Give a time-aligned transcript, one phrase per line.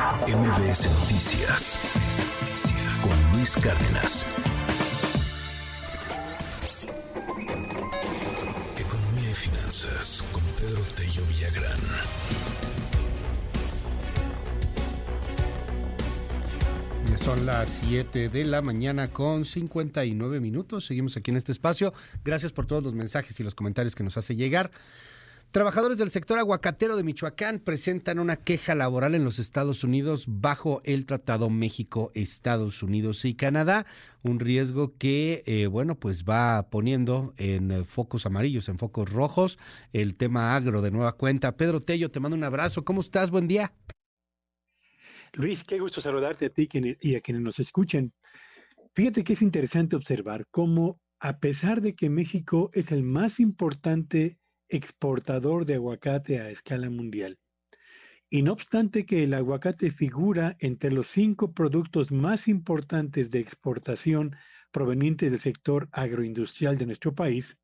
[0.00, 1.78] MBS Noticias
[3.02, 4.26] con Luis Cárdenas.
[8.78, 11.80] Economía y finanzas con Pedro Tello Villagrán.
[17.22, 20.86] Son las 7 de la mañana con 59 minutos.
[20.86, 21.92] Seguimos aquí en este espacio.
[22.24, 24.70] Gracias por todos los mensajes y los comentarios que nos hace llegar.
[25.50, 30.80] Trabajadores del sector aguacatero de Michoacán presentan una queja laboral en los Estados Unidos bajo
[30.84, 33.84] el Tratado México, Estados Unidos y Canadá,
[34.22, 39.58] un riesgo que, eh, bueno, pues va poniendo en eh, focos amarillos, en focos rojos,
[39.92, 41.56] el tema agro de nueva cuenta.
[41.56, 42.84] Pedro Tello, te mando un abrazo.
[42.84, 43.32] ¿Cómo estás?
[43.32, 43.72] Buen día.
[45.32, 46.68] Luis, qué gusto saludarte a ti
[47.00, 48.12] y a quienes nos escuchen.
[48.94, 54.39] Fíjate que es interesante observar cómo, a pesar de que México es el más importante
[54.70, 57.38] exportador de aguacate a escala mundial.
[58.28, 64.36] Y no obstante que el aguacate figura entre los cinco productos más importantes de exportación
[64.70, 67.56] provenientes del sector agroindustrial de nuestro país,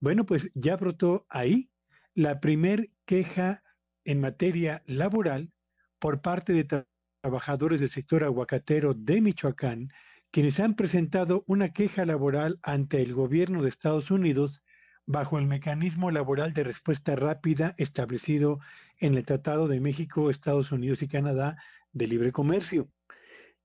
[0.00, 1.70] bueno, pues ya brotó ahí
[2.14, 3.62] la primer queja
[4.04, 5.52] en materia laboral
[5.98, 6.84] por parte de
[7.22, 9.90] trabajadores del sector aguacatero de Michoacán,
[10.30, 14.62] quienes han presentado una queja laboral ante el gobierno de Estados Unidos
[15.10, 18.60] bajo el mecanismo laboral de respuesta rápida establecido
[18.98, 21.56] en el Tratado de México, Estados Unidos y Canadá
[21.90, 22.88] de Libre Comercio.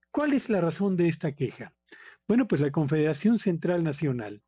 [0.10, 1.72] ¿Cuál es la razón de esta queja?
[2.28, 4.42] Bueno, pues la Confederación Central Nacional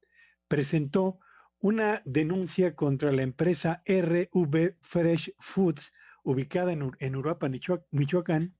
[0.48, 1.20] presentó
[1.60, 7.22] una denuncia contra la empresa RV Fresh Foods, ubicada en, en
[7.92, 8.56] Michoacán,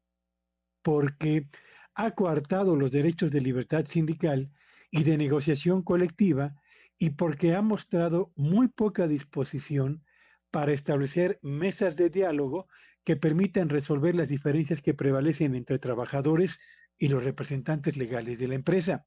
[0.84, 1.48] porque
[1.96, 4.52] ha coartado los derechos de libertad sindical
[4.92, 6.56] y de negociación colectiva
[6.98, 10.04] y porque ha mostrado muy poca disposición
[10.52, 12.68] para establecer mesas de diálogo
[13.04, 16.60] que permitan resolver las diferencias que prevalecen entre trabajadores
[16.98, 19.06] y los representantes legales de la empresa.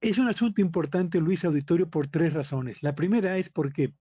[0.00, 2.82] Es un asunto importante, Luis Auditorio, por tres razones.
[2.82, 3.94] La primera es porque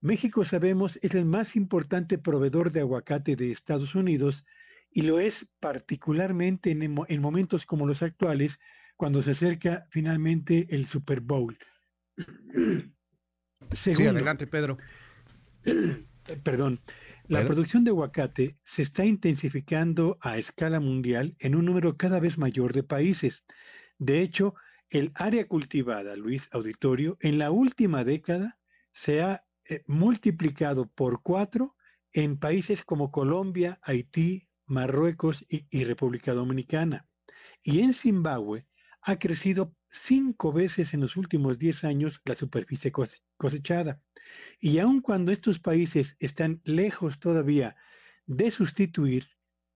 [0.00, 4.44] México, sabemos, es el más importante proveedor de aguacate de Estados Unidos
[4.90, 8.58] y lo es particularmente en, en momentos como los actuales,
[8.96, 11.58] cuando se acerca finalmente el Super Bowl
[13.72, 14.76] sí, adelante, Pedro.
[16.42, 16.80] Perdón.
[17.28, 22.38] La producción de aguacate se está intensificando a escala mundial en un número cada vez
[22.38, 23.44] mayor de países.
[23.98, 24.54] De hecho,
[24.88, 28.58] el área cultivada, Luis Auditorio, en la última década
[28.92, 31.76] se ha eh, multiplicado por cuatro
[32.14, 37.06] en países como Colombia, Haití, Marruecos y República Dominicana.
[37.62, 38.66] Y en Zimbabue
[39.08, 42.92] ha crecido cinco veces en los últimos diez años la superficie
[43.38, 44.02] cosechada.
[44.60, 47.74] Y aun cuando estos países están lejos todavía
[48.26, 49.26] de sustituir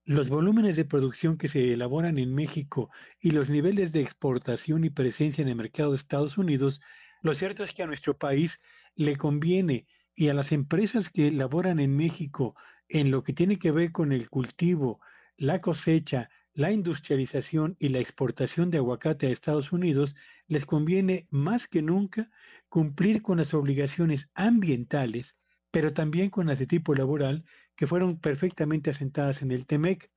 [0.04, 2.90] los volúmenes de producción que se elaboran en México
[3.20, 6.82] y los niveles de exportación y presencia en el mercado de Estados Unidos,
[7.22, 8.60] lo cierto es que a nuestro país
[8.96, 12.54] le conviene y a las empresas que elaboran en México
[12.86, 15.00] en lo que tiene que ver con el cultivo,
[15.38, 20.14] la cosecha, la industrialización y la exportación de aguacate a Estados Unidos,
[20.48, 22.30] les conviene más que nunca
[22.68, 25.36] cumplir con las obligaciones ambientales,
[25.70, 30.10] pero también con las de tipo laboral que fueron perfectamente asentadas en el TEMEC.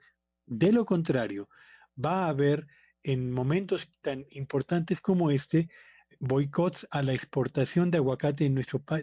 [0.45, 1.49] De lo contrario,
[2.03, 2.67] va a haber
[3.03, 5.69] en momentos tan importantes como este
[6.19, 8.49] boicots a la exportación de aguacate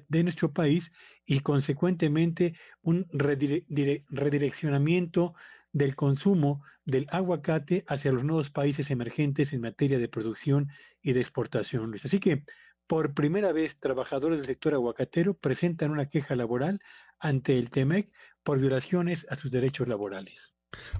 [0.09, 0.93] de nuestro país
[1.25, 5.35] y consecuentemente un redireccionamiento
[5.73, 10.69] del consumo del aguacate hacia los nuevos países emergentes en materia de producción
[11.01, 12.05] y de exportación, Luis.
[12.05, 12.45] Así que,
[12.87, 16.81] por primera vez, trabajadores del sector aguacatero presentan una queja laboral
[17.19, 18.11] ante el TEMEC
[18.43, 20.53] por violaciones a sus derechos laborales.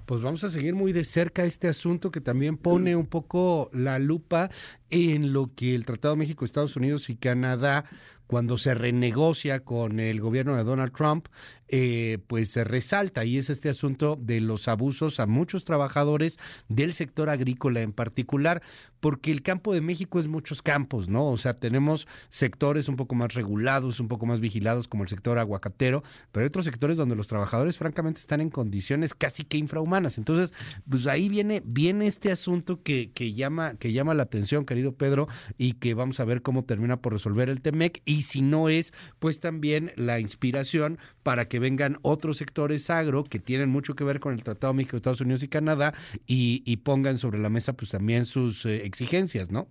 [0.05, 3.97] Pues vamos a seguir muy de cerca este asunto que también pone un poco la
[3.97, 4.49] lupa
[4.91, 7.85] en lo que el Tratado México, Estados Unidos y Canadá
[8.27, 11.27] cuando se renegocia con el gobierno de Donald Trump,
[11.75, 16.37] eh, pues se resalta y es este asunto de los abusos a muchos trabajadores
[16.67, 18.61] del sector agrícola en particular,
[18.99, 21.25] porque el campo de México es muchos campos, ¿no?
[21.27, 25.39] O sea, tenemos sectores un poco más regulados, un poco más vigilados como el sector
[25.39, 30.17] aguacatero, pero hay otros sectores donde los trabajadores francamente están en condiciones casi que infrahumanas.
[30.17, 30.53] Entonces,
[30.89, 35.27] pues ahí viene, viene este asunto que, que llama, que llama la atención, querido Pedro,
[35.57, 38.93] y que vamos a ver cómo termina por resolver el TEMEC y si no es,
[39.19, 44.19] pues también la inspiración para que vengan otros sectores agro que tienen mucho que ver
[44.19, 45.93] con el Tratado México, Estados Unidos y Canadá
[46.25, 49.67] y, pongan sobre la mesa pues también sus eh, exigencias, ¿no?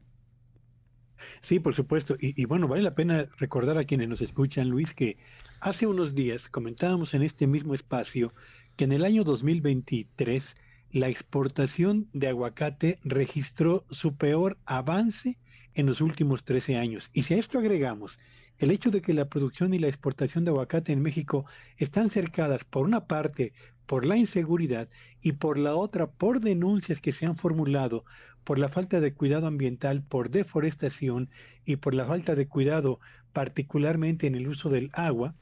[1.40, 2.16] Sí, por supuesto.
[2.19, 5.19] Y, y, bueno, vale la pena recordar a quienes nos escuchan, Luis, que
[5.60, 8.32] hace unos días comentábamos en este mismo espacio
[8.76, 10.55] que en el año 2023
[10.93, 15.38] la exportación de aguacate registró su peor avance
[15.75, 17.10] en los últimos 13 años.
[17.12, 18.19] Y si a esto agregamos
[18.58, 21.44] el hecho de que la producción y la exportación de aguacate en México
[21.76, 23.52] están cercadas por una parte
[23.87, 24.88] por la inseguridad
[25.20, 28.04] y por la otra por denuncias que se han formulado
[28.44, 31.31] por la falta de cuidado ambiental, por deforestación
[31.64, 33.00] y por la falta de cuidado
[33.32, 35.34] particularmente en el uso del agua,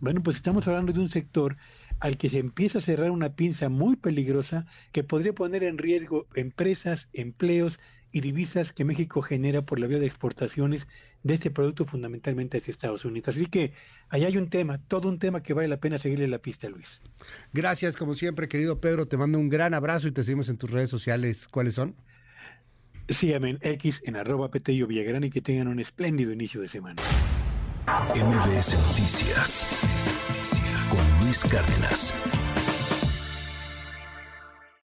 [0.00, 1.56] bueno, pues estamos hablando de un sector
[2.00, 6.26] al que se empieza a cerrar una pinza muy peligrosa que podría poner en riesgo
[6.34, 7.80] empresas, empleos
[8.12, 10.86] y divisas que México genera por la vía de exportaciones
[11.22, 13.36] de este producto fundamentalmente hacia Estados Unidos.
[13.36, 13.72] Así que
[14.08, 17.00] ahí hay un tema, todo un tema que vale la pena seguirle la pista, Luis.
[17.52, 19.06] Gracias, como siempre, querido Pedro.
[19.06, 21.48] Te mando un gran abrazo y te seguimos en tus redes sociales.
[21.48, 21.96] ¿Cuáles son?
[23.08, 23.58] Sí, amén.
[23.62, 27.02] X en arroba Petello Villagrán y que tengan un espléndido inicio de semana.
[28.14, 29.66] MBS Noticias
[30.90, 32.14] con Luis Cárdenas.